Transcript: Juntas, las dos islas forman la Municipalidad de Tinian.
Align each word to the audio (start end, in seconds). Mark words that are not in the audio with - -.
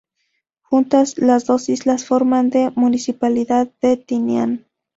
Juntas, 0.63 1.19
las 1.19 1.45
dos 1.45 1.69
islas 1.69 2.05
forman 2.07 2.49
la 2.51 2.73
Municipalidad 2.75 3.69
de 3.83 3.97
Tinian. 3.97 4.65